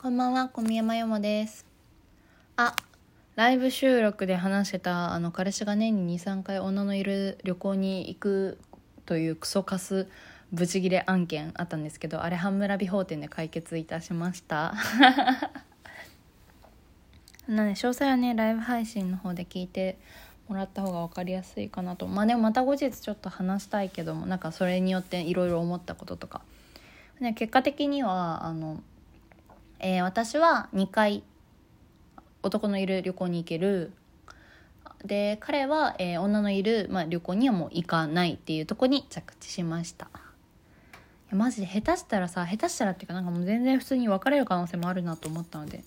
[0.00, 1.66] こんばんは、小宮山よもです。
[2.54, 2.76] あ、
[3.34, 8.58] ライブ収録で話してた、あの、彼氏が年に2、3回女のいる旅行に行く
[9.06, 10.06] というクソカス
[10.52, 14.72] ブチギレ案件あったんですけど、あれ、半村美法店で解決いたしました。
[17.48, 19.98] なので、詳細はね、ライブ配信の方で聞いて
[20.46, 22.06] もらった方が分かりやすいかなと。
[22.06, 26.42] まあでもまた後日ちょっと話したいけども、なんかそれによっていろいろ思ったこととか。
[27.18, 28.80] ね、結果的には、あの、
[29.80, 31.22] えー私は2回
[32.42, 33.92] 男のいる旅行に行ける。
[35.04, 40.06] で彼は、えー女のいる、まあ、旅行にはもう行かないっていうとこに着地しました。
[40.06, 45.84] いやマジで下手したらさ下手したらっていうかなんかもう全然普通に別れる可能性もあるなと思ったので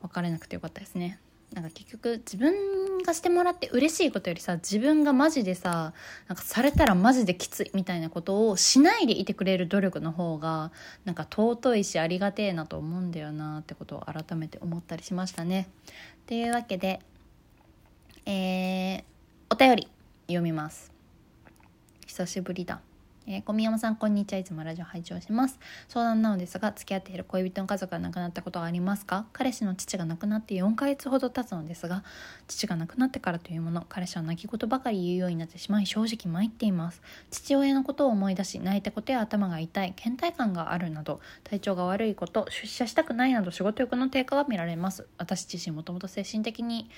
[0.00, 1.18] 別れなくてよかったですね。
[1.52, 2.52] なんか結局自分
[3.02, 5.92] がしてもらって嬉しいことよりさ自分がマジでさ
[6.28, 10.72] なんかされたらマジできついみたいなことをしないでいてくれる努力の方が
[11.04, 15.68] なんか尊いしありがてえなと思うんだよなってことを改めて思ったりしましたね。
[16.26, 17.00] というわけで、
[18.26, 19.04] えー、
[19.50, 19.88] お便り
[20.26, 20.92] 読みます。
[22.06, 22.80] 久しぶりだ。
[23.26, 24.40] えー小宮山さんこんにちは。
[24.40, 25.60] いつもラジオ拝聴します。
[25.86, 29.26] 相談なのですが付き合っている恋人の家族が亡くなったことはありますか？
[29.32, 32.02] 彼氏の父が亡くなって4ヶ月ほど経つのですが
[32.48, 37.00] 父が亡くなってからというもの彼氏は泣き言ばかり言うようになってしまい正直参っています。
[37.30, 45.06] 父親のことを思い出し泣いたことや頭が痛い倦怠感があるなど体調が悪いこと出社したくないなど仕事欲の低下が見られます。
[45.18, 46.90] 私自身もともと精神的に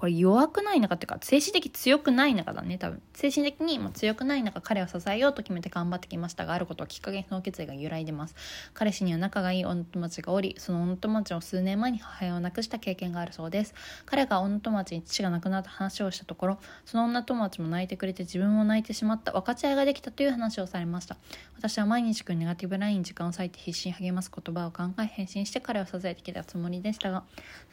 [0.00, 3.02] これ弱くない中っていうか精神的強くない中だね多分。
[3.12, 8.34] 精神的にも強くない中彼を支えようと決めて頑張ってきましたがあることをきっかけにその決意が揺らいでます。
[8.72, 13.74] 彼氏には仲がいい女友達がおりその女友達を数年前に母親を亡くした経験があるそうです。
[14.06, 19.32] 彼が女友達に父が亡くなった話をしたところその女友達も泣いてくれて自分も泣いてしまった。
[19.32, 21.18] 分かち合いができたという話をされました。
[21.58, 27.22] 私は毎日くんネガティブラインに時間を割いて必死に励ます言葉を考え返信して彼を支えてきたつもりでしたが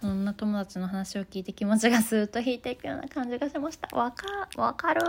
[0.02, 3.96] その女友達の話を聞いて気持ちがスーッと引いていくような感じがしました。
[3.96, 5.02] わかわかる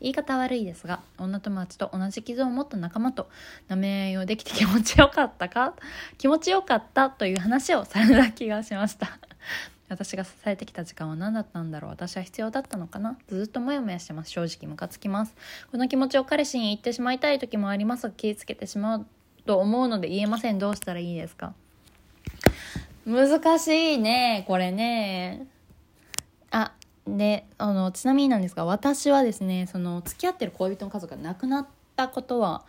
[0.00, 3.28] 言い方悪いですが女友達と同じ傷を持った仲間と
[3.68, 5.74] 舐め合いをできて気持ちよかったか？
[6.18, 9.18] 気持ちよかったという話をされた気がしました。
[9.88, 11.90] 私が支えてきた時間は何だったんだろう？
[11.90, 13.18] 私は必要だったのかな？
[13.28, 14.30] ずっとモヤモヤしてます。
[14.30, 15.34] 正直ムカつきます。
[15.70, 18.04] この気持ちを彼氏に言ってしまいたい時もあります。
[18.08, 19.06] が気をつけてしまう
[19.46, 20.58] と思うので言えません。
[20.58, 21.52] どうしたらいいですか？
[23.06, 25.46] 難しいねこれね。
[27.06, 31.66] であのちなみになんですが私はですねその付き合ってる恋人の家族が亡くなっ
[31.96, 32.64] たことは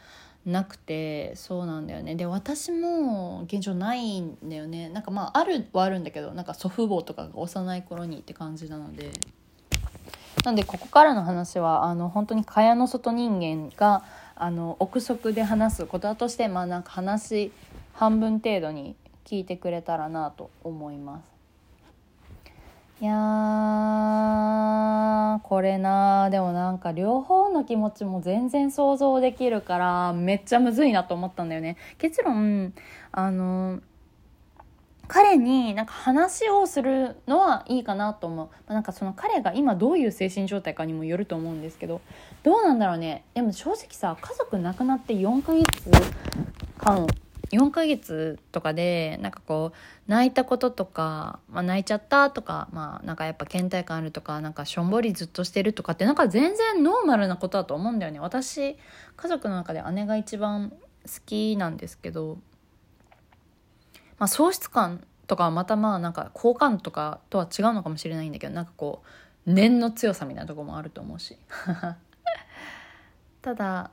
[0.45, 2.15] なくてそうなんだよね。
[2.15, 4.89] で私も現状ないんだよね。
[4.89, 9.11] なんかまああるはあるんだけどなんか祖父母とかが幼い頃にって感じなので。
[10.43, 14.03] なんでここからの話はあの本当に蚊帳の外人間が
[14.35, 17.51] あの憶測で話すこととしてまあなんか話
[17.93, 21.34] 半分程度に聞いてくれたらなと思います。
[23.01, 31.75] いやーこれなでもなんか両方の気持ちも全然想像できるからめっちゃむずいなと思ったんだよね。
[31.97, 32.73] 結論
[33.11, 33.81] あの
[35.07, 42.01] 彼になんか話をするのはいいかなと思う、まなんかその彼が今どういう精神状態かにもよると思うんですけど。
[42.43, 43.23] どうなんだろうね。
[43.33, 45.65] でも正直さ家族亡くなって4ヶ月
[46.77, 47.07] 間
[47.51, 58.19] 4ヶ月とかでなんかこう泣いたこととか、まあ、泣いちゃったとか、まあ、なんかやっぱ倦怠感あるとかなんかしょんぼりずっとしてるとかってなんか全然ノーマルなことだと思うんだよね。
[58.19, 58.77] 私
[59.15, 60.77] 家族の中で姉が一番好
[61.25, 62.37] きなんですけど、
[64.17, 69.03] まあ、喪失感とかはまたまあなんか好感とかとは違うのかもしれないんだけどなんかこ
[69.47, 71.37] う念の強さみたいなとこもあると思うし。
[73.41, 73.91] ただ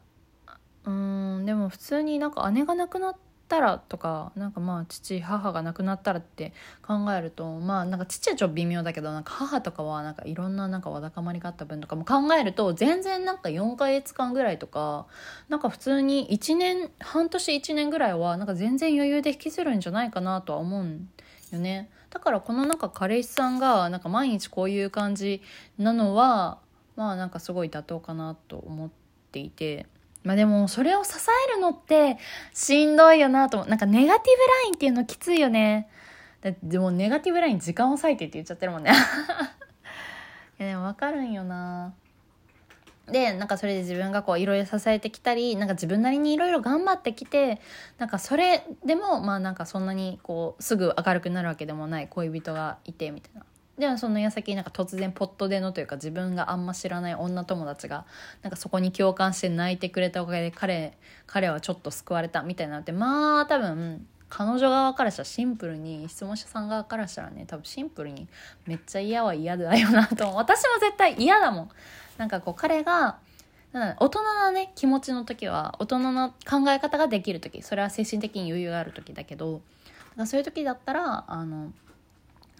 [0.84, 3.16] うんでも普通になんか姉が亡くなっ
[3.52, 15.06] たらとかなんかまあ父母が亡くなったらって考えるとまあなんか父はちょっと微妙だけどなんか母とかはなんかいろんななんかわだかまりがあった分とかも考えると全然なんか4ヶ月間ぐらいとか
[15.50, 21.10] なんか普通に1年半年1年ぐらいはなんか全然余裕で引きずるんじゃないかなとは思うん
[21.52, 21.90] よね。
[22.08, 25.42] だからこのなんか彼氏さんがなんか毎日こういう感じ
[25.76, 26.58] なのは
[26.96, 28.90] まあなんかすごい妥当かなと思っ
[29.30, 29.86] ていて。
[30.24, 31.12] まあでもそれを支
[31.50, 32.18] えるのって
[32.52, 33.58] しんどいよなと。
[33.58, 35.88] 思うなんかネガティブラインっていうのきついよね。
[36.62, 38.92] でもネガティブライン時間を割いてって言っちゃってるもんね。
[40.60, 41.94] いやでも分かるんよな。
[43.08, 47.60] でなんかそれで自分がこういろいろ支えてきたりなんか自分なりにいろいろ頑張ってきて
[47.98, 53.42] なんかそれでもまあなんかそんなにこうすぐ明るくなるわけでもない恋人がいてみたいな。
[53.78, 58.04] でもその矢先なんか突然ポットでのというか自分があんま知らない女友達が
[58.42, 60.96] なんかそこに共感して泣いてくれたおかげで彼
[61.26, 68.28] 彼はちょっと救われたみたいなのってまあ多分彼女側からしたらシンプルに質問者さん側からしたらね多分シンプルに
[68.66, 71.68] めっちゃ嫌は嫌だよなと 私も絶対嫌だもん。
[72.18, 73.18] なんかこう彼が
[73.72, 79.62] 大人のね気持ちの時は大人の考え方ができる時それは精神的に余裕がある時だけど
[80.26, 81.72] そういう時だったらあの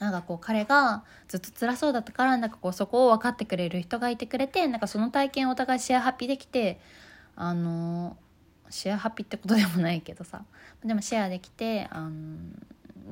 [0.03, 6.81] なんかこう彼がずっと辛そうだったからなんかこうそこを分かってくれる人がいてくれてなんかその体験をお互いシェアハッピーできて
[7.37, 8.17] あの
[8.69, 10.43] シェアハッピーってことでもないけどさ。
[10.85, 12.11] でもシェアできてあの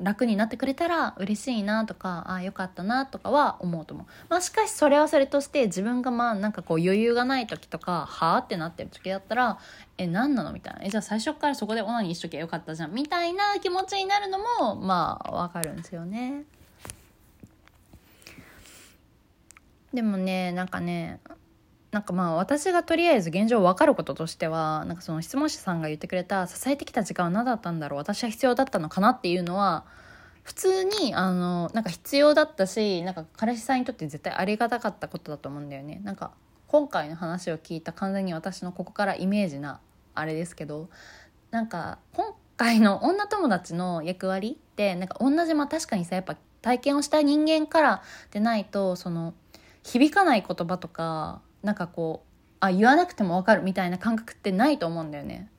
[0.01, 9.59] 楽になってくれたら嬉しいなとかああよかったなとかは思うと思う、まあ、しかしそれはそれとして自分がまあなんかこう余裕がない時とかはあってなってる時だったら
[9.97, 10.83] え何なのみたいな。
[10.83, 12.93] えじゃあ最初からそこでオナニーしときゃよかったじゃん。
[12.93, 16.43] みたいな気持ちになるのもまあわかるんですよね。
[19.93, 21.19] でもねなんかね
[21.91, 29.85] なんかまあ私がとりあえず現状分かることとしてはなんかその質問者さんが言ってくれた支えてきた時間は何だったんだろう私は必要だったのかなっていうのは
[30.43, 36.01] 普通にあのなんか必要だったしなんか彼氏さんにとって絶対ありがたかったことだと思うんだよね。
[36.03, 36.31] なんか
[36.67, 39.81] 今回の話を聞いた完全に私のここからイメージな
[40.15, 40.89] あれですけど
[41.51, 48.01] なんか今回の女友達の役割ってなんか同じまあ確かにさやっぱ体験をした人間から
[48.31, 49.33] でないとその
[49.83, 55.49] 響かない言葉とかなんかこうあ言わなくても分かるみたいな感覚ってないと思うんだよね。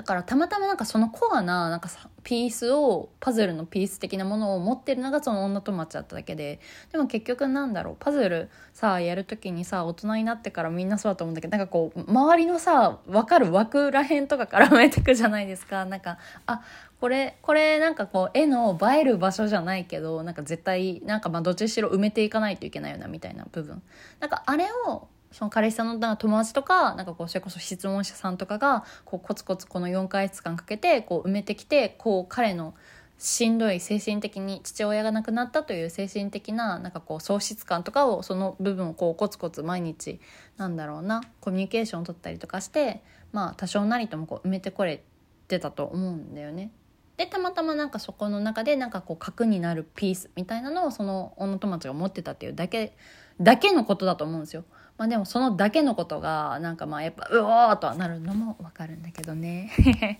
[0.00, 6.58] だからたまたまなんかそのコアななんかさピースをパズルのピース的なものを持ってるのがその女友達だっただけで
[6.90, 15.84] でも結局なんだろうパズルさやる時にさ大人になってからみんなそうだと思うんだけどなんかこう周りのさ分かる枠らへんとかからめてくじゃないですか。
[15.84, 16.16] なんか
[16.46, 16.62] あ
[16.98, 23.82] これこれなんかこう絵の映える場所じゃないけどなんか絶対なんかまあどっちにしろ埋めていかないといけないよなみたいな部分。
[24.18, 32.74] なんかあれをその彼氏さんのなんか友達とかなんかこうそれこそ質問者さんとかがこうコツコツこの4か月間かけてこう埋めてきてこう彼の
[33.18, 40.20] しんどい精神的に父親が亡くなったという精神的ななんかこう喪失感とかをその部分をこうコツコツ毎日
[40.56, 45.02] なんだろうなコミュニケーションを取ったりとかしてまあ多少なりともこう埋めてこれ
[45.48, 46.70] てたと思うんだよね。
[47.18, 52.96] でたまたまなんかそこの中でなんかこう核になるピースみたいなのをその女友達が持ってたっていうだけ
[53.38, 54.64] だけのことだと思うんですよ。
[55.00, 59.72] まあでもそのだけのことがなんかまあやっぱうおーとはなるのもわかるんだけどね。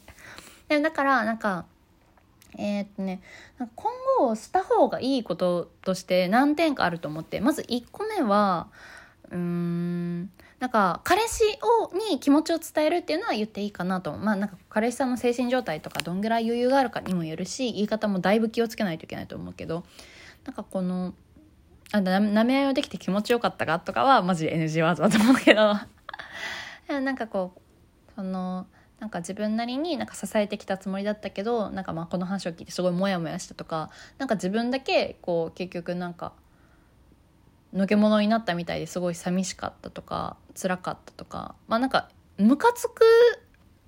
[0.69, 1.67] でだからなんか
[2.57, 3.21] えー、っとね
[3.59, 8.69] 今後した方がいいこととして何点かあると思ってまず1個目は
[9.31, 10.31] うーん
[10.61, 11.45] なんか彼氏
[11.83, 19.85] をに気持ちを伝えるっていうのは言っていいかなとまあなんか彼氏さんの精神状態とかどんぐらい余裕があるかにもよるし言い方もだいぶ気をつけないといけないと思うけど
[20.47, 21.13] なんかこの
[21.93, 25.75] あな舐め合いをできて気持ちよかったかとかはマジ NG ワードだと思うけど。
[26.89, 28.67] なんかこうその
[28.99, 36.33] なんか自分なりになんか支えてきたつもりだったけどなんかまあこの話を聞いてすごいモヤモヤしたとかなんか自分だけこう結局なんか
[37.73, 43.03] のけ者になったみたいですごい寂しかったとか辛かったとかまあなんかムカつく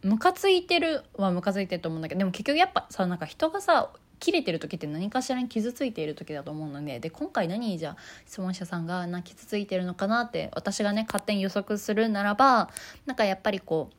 [0.02, 7.96] ムカついてるはムカついてると思うんだけどでも結局やっぱさなんか人がさ切れてる時って何かしらに傷ついている時だと思うのでで今回何じゃ
[8.26, 12.70] 質問者さんがな傷ついてるのかなって私がね勝手に予測するならば
[13.06, 13.96] なんかやっぱりこう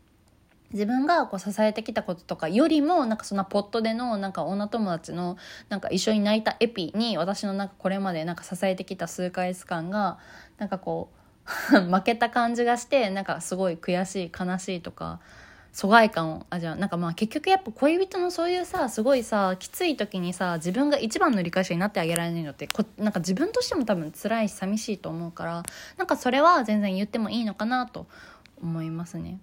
[0.73, 5.37] 自分がこう支えてきたこととかよりもなんかそんなポットでのなんか女友達の
[5.69, 10.17] なんか一緒に泣いたエピに私のなんかこれまでなんか支えてきた数ヶ月間が
[10.57, 11.09] なんかこ
[11.73, 15.19] う 負けた感じがしてなんかすごい悔しい悲しいとか
[15.73, 25.63] 疎外感をあじゃなんかまあ結局やっぱ恋人のそういうさすごいさきつい時にさ自分が一番の理解者になってあげられないのってこなんか自分としても多分辛いし寂しいと思うから
[25.97, 28.05] なんかそれは全然言ってもいいのかなと
[28.61, 29.39] 思いますね。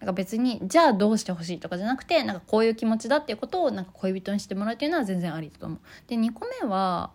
[0.00, 5.78] なんか別にじゃあどうしてほしいとかじゃなくてなんかこういう気持ちだっていうことをなんか恋人にしてもらうっていうのは全然ありだと思う。
[6.08, 7.10] で2個目は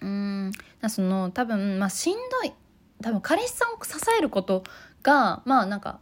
[0.00, 0.52] うん
[0.88, 2.52] その多分まあしんどい
[3.00, 4.64] 多分彼氏さんを支えること
[5.02, 6.00] がまあなんか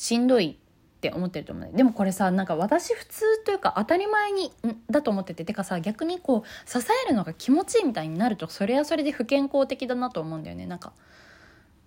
[0.00, 4.50] しんどいって思ってると思うでもこれさなんか私普通というか当たり前に
[4.90, 5.44] だと思ってて。
[5.44, 10.66] てかさ逆にこう支えるのが気持ちいいみたいになるとそれはそれで不健康的だなと思うんだよね。
[10.66, 10.92] なんか、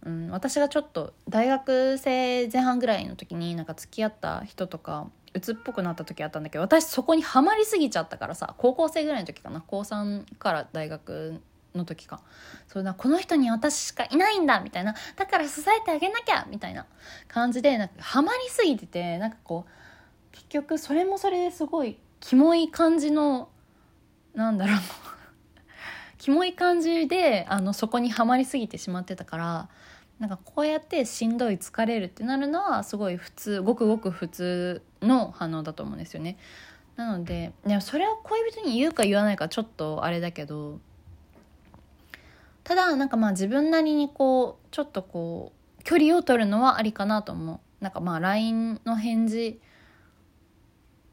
[0.06, 9.64] うん、私がちょっと大学生前半ぐらいの時になんか付き合った人とか鬱っぽくなった時あったんだけど私そこにはまりすぎちゃったからさ高校生ぐらいの時かな。
[9.66, 11.42] 高3から大学
[11.76, 12.22] の時か。
[12.68, 14.96] そうだこの人に私しかいないんだみたいな。
[15.16, 16.86] だから支えてあげなきゃみたいな
[17.28, 19.72] 感じでなんかハマりすぎててなんかこう
[20.32, 23.50] 結局それもそれですごいキモい感じの
[24.34, 24.78] なんだろう。
[26.18, 29.70] キモい感じであのそこにはまりすぎてしまってたから
[30.20, 36.38] なんかこうやってしんどい疲れるってなるのはすごい普通ごくごく普通の反応だと思うんですよね。
[36.96, 40.80] なのででもそれを恋人に言うか言わないかちょっとあれだけど
[42.64, 47.60] ただなんかまあ自分なりにこうちょっとこう距離を取るのはありかなと思う。
[47.84, 49.60] なんかまあ LINE の返事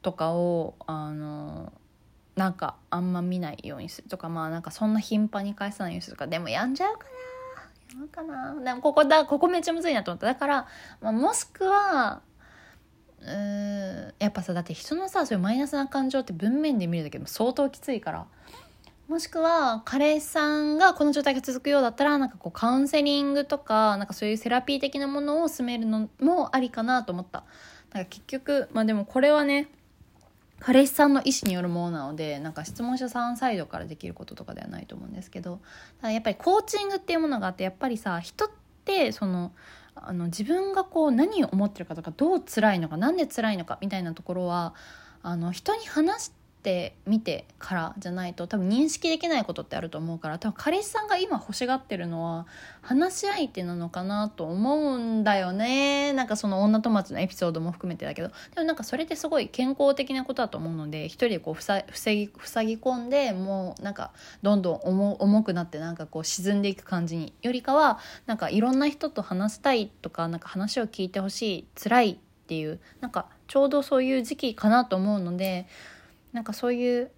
[0.03, 1.73] とかをあの
[2.37, 10.27] なんかあんま見ないようにするとかまあなんかそんな頻繁に返さないようにするとかでもやんじゃうかなやるかなでもここだここめっちゃむずいなと思った。
[10.27, 10.69] だから、
[11.01, 12.23] まあ、もしくは
[13.21, 18.27] うんやっぱさだって人のさそういうマイナスな感情って文面で見るだけでも相当きついから。
[19.11, 27.43] もしくは彼氏さんがこの状態が続くようだったらなんかこうカウンセリングとかなんかそういうセラピー的なものを進めるのもありかなと思った。
[27.93, 29.67] だか結局まあでもこれはね
[30.61, 35.59] 彼氏さんの意思によるものなのでなんか質問者さんサイドからできることとかではないと思うんですけど
[36.05, 38.51] やっぱりコーチングっていうものがあってやっぱりさ人っ
[38.85, 39.51] てその
[39.97, 44.73] あの自分がこう何を思ってるかとかどう辛いのか何で辛いのかみたいなところは
[45.25, 52.47] あの人に話してって見てからじゃないと多分認識できないことってあると思うから多分彼氏さんが今欲しがってるのは
[52.83, 56.13] 話し相手なのかなと思うんだよね。
[56.13, 58.29] なんかその女友達のエピソードも含めてだけど。
[58.55, 64.13] でもなんかそれってすごい健康的なことだと思うので一人でこうふさ塞ぎ塞ぎ込んでもうなんか
[64.43, 72.17] どんどん重重くなってなんかこう沈んでいく感じによりかはなんかいろんな人と話したいとかなんか話を聞いてほしい辛いっ
[72.51, 75.69] ていうなんかちょうどそういう時期かなと思うので
[76.33, 77.11] なんかそういう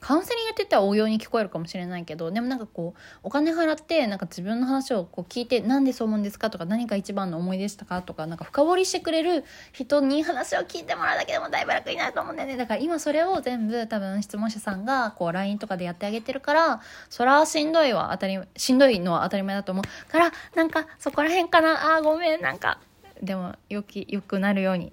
[0.00, 12.56] カウンセリングって言ったら応用に聞こえるかもしれないけどでもなんかこうお金払ってなんか自分の話をこう聞いてなんでそう思うんですかとか何が一番の思いでしたかとかなんか深掘りしてくれる人に話を聞いてもらうだけでもだいぶ楽になると思うんだよね。
[12.56, 16.80] だから今それを全部多分質問者さんがこう LINE とかでやってあげてるから
[17.10, 20.10] そらしんどいは当たりしんどいのは当たり前だと思う。
[20.10, 21.96] からなんかそこら辺かな。
[21.96, 22.40] あごめん。
[22.40, 22.78] なんか
[23.20, 24.92] でもよきよくなるように。